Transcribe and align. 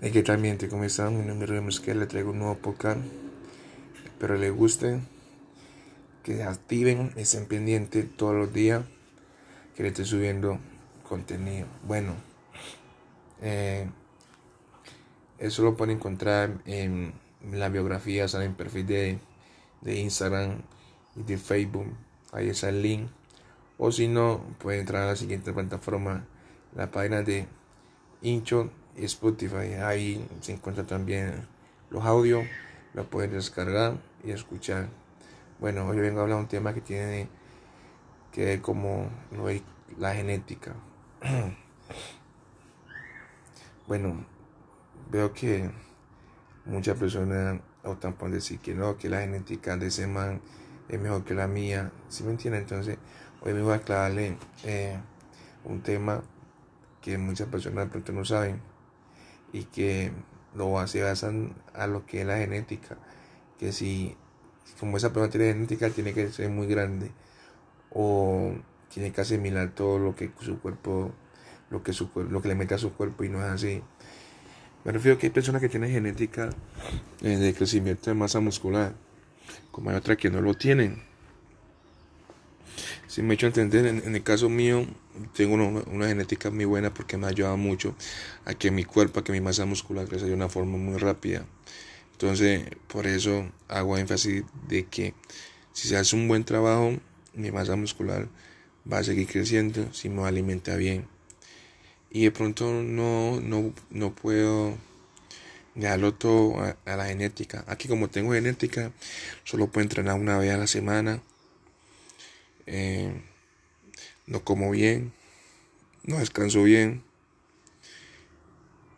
¿Qué 0.00 0.22
tal, 0.22 0.38
mi 0.38 0.48
gente? 0.48 0.68
Mi 0.68 1.24
nombre 1.24 1.68
es 1.68 1.80
que 1.80 1.94
le 1.94 2.06
traigo 2.06 2.32
un 2.32 2.40
nuevo 2.40 2.56
podcast. 2.56 3.00
Espero 4.04 4.36
les 4.36 4.52
guste, 4.52 5.00
que 6.22 6.42
activen, 6.42 7.12
estén 7.16 7.46
pendientes 7.46 8.14
todos 8.16 8.34
los 8.34 8.52
días, 8.52 8.84
que 9.74 9.82
le 9.84 9.90
esté 9.90 10.04
subiendo 10.04 10.58
contenido. 11.08 11.68
Bueno, 11.86 12.12
eh, 13.40 13.88
eso 15.38 15.62
lo 15.62 15.76
pueden 15.76 15.96
encontrar 15.96 16.60
en 16.66 17.14
la 17.50 17.68
biografía, 17.70 18.26
en 18.26 18.42
el 18.42 18.54
perfil 18.54 18.86
de, 18.86 19.18
de 19.80 20.00
Instagram 20.00 20.62
y 21.16 21.22
de 21.22 21.38
Facebook. 21.38 21.86
Ahí 22.32 22.50
está 22.50 22.68
el 22.68 22.82
link. 22.82 23.08
O 23.78 23.90
si 23.90 24.08
no, 24.08 24.44
pueden 24.58 24.80
entrar 24.80 25.04
a 25.04 25.06
la 25.06 25.16
siguiente 25.16 25.52
plataforma, 25.52 26.26
la 26.74 26.90
página 26.90 27.22
de 27.22 27.46
Incho 28.22 28.70
Spotify. 28.98 29.74
Ahí 29.82 30.26
se 30.40 30.52
encuentran 30.52 30.86
también 30.86 31.46
los 31.90 32.04
audios, 32.04 32.44
lo 32.94 33.04
pueden 33.04 33.32
descargar 33.32 33.98
y 34.22 34.30
escuchar. 34.30 34.88
Bueno, 35.60 35.86
hoy 35.86 35.98
vengo 35.98 36.20
a 36.20 36.22
hablar 36.22 36.38
de 36.38 36.44
un 36.44 36.48
tema 36.48 36.74
que 36.74 36.80
tiene 36.80 37.28
que 38.32 38.44
ver 38.44 38.60
como 38.60 39.08
la 39.98 40.14
genética. 40.14 40.74
bueno, 43.86 44.26
veo 45.10 45.32
que 45.32 45.70
muchas 46.64 46.98
personas 46.98 47.60
optan 47.84 48.14
por 48.14 48.30
decir 48.30 48.58
que 48.58 48.74
no, 48.74 48.96
que 48.96 49.08
la 49.08 49.20
genética 49.20 49.76
de 49.76 49.88
ese 49.88 50.06
man 50.06 50.40
es 50.88 51.00
mejor 51.00 51.24
que 51.24 51.34
la 51.34 51.46
mía. 51.46 51.92
¿Sí 52.08 52.24
me 52.24 52.30
entienden? 52.30 52.62
Entonces, 52.62 52.98
hoy 53.42 53.54
me 53.54 53.62
voy 53.62 53.72
a 53.72 53.76
aclararle 53.76 54.36
eh, 54.64 54.98
un 55.64 55.82
tema 55.82 56.22
que 57.00 57.18
muchas 57.18 57.48
personas 57.48 57.84
de 57.84 57.90
pronto 57.90 58.12
no 58.12 58.24
saben 58.24 58.73
y 59.54 59.62
que 59.64 60.10
lo 60.56 60.86
se 60.88 61.02
basan 61.02 61.54
a 61.74 61.86
lo 61.86 62.04
que 62.04 62.20
es 62.20 62.26
la 62.26 62.38
genética. 62.38 62.98
Que 63.58 63.72
si, 63.72 64.16
como 64.80 64.96
esa 64.96 65.12
persona 65.12 65.30
tiene 65.30 65.52
genética, 65.52 65.88
tiene 65.90 66.12
que 66.12 66.30
ser 66.32 66.50
muy 66.50 66.66
grande 66.66 67.12
o 67.90 68.52
tiene 68.92 69.12
que 69.12 69.20
asimilar 69.20 69.70
todo 69.70 69.98
lo 70.00 70.16
que 70.16 70.30
su 70.40 70.60
cuerpo, 70.60 71.12
lo 71.70 71.84
que, 71.84 71.92
su, 71.92 72.10
lo 72.28 72.42
que 72.42 72.48
le 72.48 72.56
mete 72.56 72.74
a 72.74 72.78
su 72.78 72.92
cuerpo 72.92 73.22
y 73.22 73.28
no 73.28 73.38
es 73.38 73.50
así. 73.50 73.80
Me 74.84 74.90
refiero 74.90 75.16
a 75.16 75.20
que 75.20 75.28
hay 75.28 75.32
personas 75.32 75.62
que 75.62 75.68
tienen 75.68 75.92
genética 75.92 76.50
eh, 77.22 77.36
de 77.36 77.54
crecimiento 77.54 78.10
de 78.10 78.14
masa 78.14 78.40
muscular, 78.40 78.92
como 79.70 79.90
hay 79.90 79.96
otras 79.96 80.18
que 80.18 80.30
no 80.30 80.40
lo 80.40 80.54
tienen. 80.54 81.00
Si 83.14 83.22
me 83.22 83.34
he 83.34 83.36
hecho 83.36 83.46
entender, 83.46 83.86
en, 83.86 84.12
el 84.12 84.22
caso 84.24 84.48
mío, 84.48 84.84
tengo 85.36 85.54
una, 85.54 86.08
genética 86.08 86.50
muy 86.50 86.64
buena 86.64 86.92
porque 86.92 87.16
me 87.16 87.26
ha 87.26 87.28
ayudado 87.28 87.56
mucho 87.56 87.94
a 88.44 88.54
que 88.54 88.72
mi 88.72 88.82
cuerpo, 88.82 89.20
a 89.20 89.22
que 89.22 89.30
mi 89.30 89.40
masa 89.40 89.66
muscular 89.66 90.08
crezca 90.08 90.26
de 90.26 90.34
una 90.34 90.48
forma 90.48 90.78
muy 90.78 90.98
rápida. 90.98 91.46
Entonces, 92.10 92.64
por 92.88 93.06
eso 93.06 93.48
hago 93.68 93.98
énfasis 93.98 94.42
de 94.66 94.86
que 94.86 95.14
si 95.72 95.86
se 95.86 95.96
hace 95.96 96.16
un 96.16 96.26
buen 96.26 96.42
trabajo, 96.42 96.98
mi 97.34 97.52
masa 97.52 97.76
muscular 97.76 98.26
va 98.92 98.98
a 98.98 99.04
seguir 99.04 99.28
creciendo 99.28 99.94
si 99.94 100.08
me 100.08 100.24
alimenta 100.24 100.74
bien. 100.74 101.06
Y 102.10 102.24
de 102.24 102.32
pronto 102.32 102.82
no, 102.82 103.40
no, 103.40 103.72
no 103.90 104.12
puedo 104.12 104.76
dejarlo 105.76 106.14
todo 106.14 106.58
a, 106.58 106.76
a 106.84 106.96
la 106.96 107.06
genética. 107.06 107.64
Aquí 107.68 107.86
como 107.86 108.10
tengo 108.10 108.32
genética, 108.32 108.90
solo 109.44 109.68
puedo 109.68 109.84
entrenar 109.84 110.18
una 110.18 110.36
vez 110.36 110.52
a 110.52 110.56
la 110.56 110.66
semana 110.66 111.22
eh, 112.66 113.12
no 114.26 114.44
como 114.44 114.70
bien, 114.70 115.12
no 116.04 116.18
descanso 116.18 116.62
bien 116.62 117.02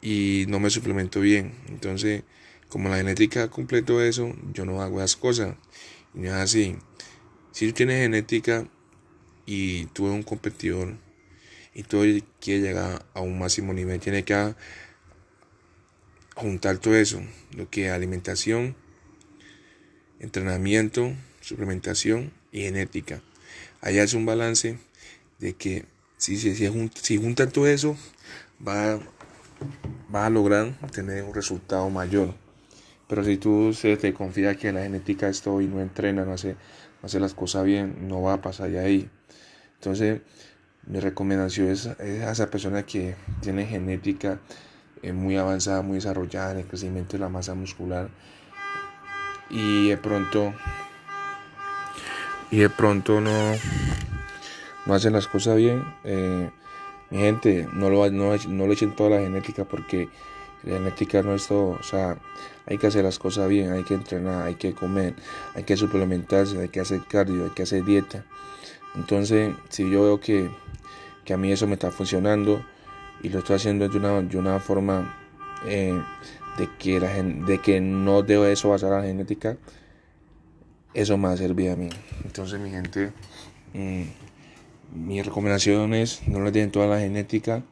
y 0.00 0.46
no 0.48 0.60
me 0.60 0.70
suplemento 0.70 1.20
bien. 1.20 1.54
Entonces, 1.68 2.24
como 2.68 2.88
la 2.88 2.98
genética 2.98 3.48
completo 3.48 4.02
eso, 4.02 4.34
yo 4.52 4.64
no 4.64 4.82
hago 4.82 4.98
esas 4.98 5.16
cosas. 5.16 5.56
Y 6.14 6.20
no 6.20 6.28
es 6.28 6.34
así. 6.34 6.76
Si 7.52 7.66
tú 7.66 7.72
tienes 7.72 8.02
genética 8.02 8.68
y 9.46 9.86
tú 9.86 10.06
eres 10.06 10.16
un 10.16 10.22
competidor 10.22 10.96
y 11.74 11.82
tú 11.82 12.02
quieres 12.40 12.62
llegar 12.62 13.06
a 13.14 13.20
un 13.20 13.38
máximo 13.38 13.72
nivel, 13.72 14.00
tienes 14.00 14.24
que 14.24 14.54
juntar 16.34 16.78
todo 16.78 16.94
eso, 16.94 17.20
lo 17.56 17.68
que 17.68 17.86
es 17.86 17.92
alimentación, 17.92 18.76
entrenamiento, 20.20 21.12
suplementación 21.40 22.32
y 22.52 22.62
genética. 22.62 23.22
Allá 23.80 24.02
es 24.02 24.14
un 24.14 24.26
balance 24.26 24.78
de 25.38 25.54
que 25.54 25.84
si, 26.16 26.36
si, 26.36 26.54
si, 26.54 27.18
juntan 27.18 27.50
todo 27.50 27.66
eso, 27.66 27.96
va, 28.66 28.98
va 30.14 30.26
a 30.26 30.30
lograr 30.30 30.72
tener 30.92 31.22
un 31.22 31.34
resultado 31.34 31.88
mayor. 31.90 32.34
Pero 33.08 33.24
si 33.24 33.36
tú 33.36 33.72
se 33.72 33.96
te 33.96 34.12
confía 34.12 34.56
que 34.56 34.72
la 34.72 34.82
genética 34.82 35.28
es 35.28 35.40
todo 35.40 35.60
y 35.60 35.66
no 35.66 35.80
entrena, 35.80 36.24
no 36.24 36.32
hace, 36.32 36.52
no 36.52 37.06
hace 37.06 37.20
las 37.20 37.34
cosas 37.34 37.64
bien, 37.64 38.08
no 38.08 38.22
va 38.22 38.34
a 38.34 38.42
pasar 38.42 38.70
de 38.70 38.80
ahí. 38.80 39.10
Entonces, 39.76 40.20
mi 40.86 41.00
recomendación 41.00 41.68
es, 41.68 41.86
a 41.86 42.32
esa 42.32 42.50
persona 42.50 42.84
que 42.84 43.14
tiene 43.40 43.66
genética 43.66 44.40
eh, 45.02 45.12
muy 45.12 45.36
avanzada, 45.36 45.82
muy 45.82 45.96
desarrollada 45.96 46.52
en 46.52 46.58
el 46.58 46.66
crecimiento 46.66 47.12
de 47.12 47.20
la 47.20 47.28
masa 47.28 47.54
muscular 47.54 48.10
y 49.50 49.88
de 49.88 49.96
pronto 49.96 50.52
y 52.50 52.58
de 52.58 52.70
pronto 52.70 53.20
no, 53.20 53.52
no 54.86 54.94
hacen 54.94 55.12
las 55.12 55.26
cosas 55.26 55.56
bien, 55.56 55.84
eh, 56.04 56.50
mi 57.10 57.18
gente, 57.18 57.68
no, 57.72 57.88
lo, 57.90 58.10
no, 58.10 58.36
no 58.48 58.66
le 58.66 58.72
echen 58.72 58.94
toda 58.94 59.10
la 59.10 59.20
genética 59.20 59.64
porque 59.64 60.08
la 60.64 60.74
genética 60.74 61.22
no 61.22 61.34
es 61.34 61.46
todo. 61.46 61.70
O 61.70 61.82
sea, 61.82 62.18
hay 62.66 62.78
que 62.78 62.86
hacer 62.86 63.04
las 63.04 63.18
cosas 63.18 63.48
bien, 63.48 63.72
hay 63.72 63.82
que 63.84 63.94
entrenar, 63.94 64.46
hay 64.46 64.56
que 64.56 64.74
comer, 64.74 65.14
hay 65.54 65.64
que 65.64 65.76
suplementarse, 65.76 66.60
hay 66.60 66.68
que 66.68 66.80
hacer 66.80 67.00
cardio, 67.08 67.44
hay 67.44 67.50
que 67.50 67.62
hacer 67.62 67.84
dieta. 67.84 68.24
Entonces, 68.94 69.54
si 69.68 69.90
yo 69.90 70.02
veo 70.02 70.20
que, 70.20 70.50
que 71.24 71.32
a 71.32 71.38
mí 71.38 71.50
eso 71.52 71.66
me 71.66 71.74
está 71.74 71.90
funcionando 71.90 72.62
y 73.22 73.28
lo 73.30 73.38
estoy 73.38 73.56
haciendo 73.56 73.88
de 73.88 73.96
una, 73.96 74.20
de 74.20 74.38
una 74.38 74.60
forma 74.60 75.16
eh, 75.66 75.98
de, 76.58 76.68
que 76.78 77.00
la, 77.00 77.10
de 77.22 77.58
que 77.58 77.80
no 77.80 78.22
debo 78.22 78.44
eso 78.44 78.70
basar 78.70 78.92
a 78.92 79.00
la 79.00 79.06
genética, 79.06 79.56
eso 80.94 81.16
me 81.18 81.28
va 81.28 81.34
a 81.34 81.72
a 81.72 81.76
mí. 81.76 81.88
Entonces, 82.24 82.60
mi 82.60 82.70
gente, 82.70 83.12
mm, 83.74 84.02
mi 84.94 85.22
recomendación 85.22 85.94
es 85.94 86.26
no 86.26 86.40
le 86.40 86.50
den 86.50 86.70
toda 86.70 86.86
la 86.86 86.98
genética, 86.98 87.62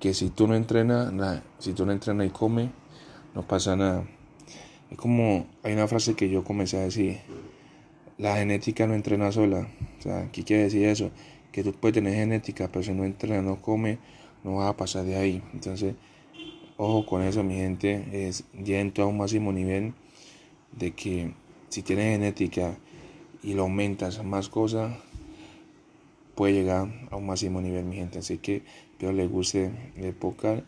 que 0.00 0.14
si 0.14 0.30
tú 0.30 0.46
no 0.46 0.54
entrenas, 0.54 1.12
si 1.58 1.72
tú 1.72 1.86
no 1.86 1.92
entrenas 1.92 2.26
y 2.26 2.30
comes, 2.30 2.70
no 3.34 3.46
pasa 3.46 3.76
nada. 3.76 4.04
Es 4.90 4.96
como, 4.96 5.46
hay 5.62 5.72
una 5.74 5.88
frase 5.88 6.14
que 6.14 6.28
yo 6.28 6.44
comencé 6.44 6.78
a 6.78 6.80
decir, 6.80 7.18
la 8.18 8.36
genética 8.36 8.86
no 8.86 8.94
entrena 8.94 9.32
sola. 9.32 9.68
O 9.98 10.02
sea, 10.02 10.30
¿qué 10.32 10.44
quiere 10.44 10.64
decir 10.64 10.84
eso? 10.86 11.10
Que 11.52 11.62
tú 11.62 11.72
puedes 11.72 11.94
tener 11.94 12.14
genética, 12.14 12.68
pero 12.68 12.82
si 12.82 12.92
no 12.92 13.04
entrenas, 13.04 13.44
no 13.44 13.60
comes, 13.60 13.98
no 14.44 14.56
vas 14.56 14.70
a 14.70 14.76
pasar 14.76 15.04
de 15.04 15.16
ahí. 15.16 15.42
Entonces, 15.52 15.94
ojo 16.76 17.06
con 17.06 17.22
eso, 17.22 17.42
mi 17.42 17.56
gente, 17.56 18.28
es 18.28 18.44
en 18.54 18.92
todo 18.92 19.08
un 19.08 19.18
máximo 19.18 19.52
nivel 19.52 19.94
de 20.72 20.92
que 20.92 21.32
si 21.68 21.82
tienes 21.82 22.12
genética 22.12 22.76
y 23.42 23.54
lo 23.54 23.62
aumentas 23.62 24.24
más 24.24 24.48
cosas, 24.48 24.96
puede 26.34 26.54
llegar 26.54 26.88
a 27.10 27.16
un 27.16 27.26
máximo 27.26 27.60
nivel, 27.60 27.84
mi 27.84 27.96
gente. 27.96 28.18
Así 28.18 28.38
que 28.38 28.62
espero 28.92 29.12
les 29.12 29.30
guste 29.30 29.72
el 29.96 30.14
podcast 30.14 30.64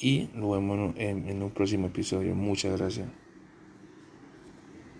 y 0.00 0.28
lo 0.34 0.50
vemos 0.50 0.94
en 0.96 1.42
un 1.42 1.50
próximo 1.50 1.86
episodio. 1.86 2.34
Muchas 2.34 2.78
gracias. 2.78 3.23